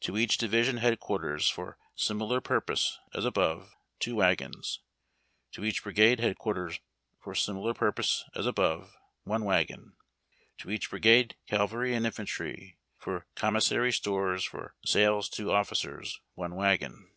[0.00, 4.80] To each Division Head Quarters for similar purpose as above, 2 wagons.
[5.52, 6.80] To each Brigade Head Quarters
[7.20, 9.94] for similar purpose as above, 1 wagon.
[10.58, 17.12] To each Brigade, cavalry and infantry, for commissary stores for sales to officers, 1 wagon.